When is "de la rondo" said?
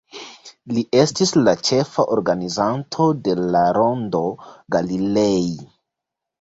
3.29-4.25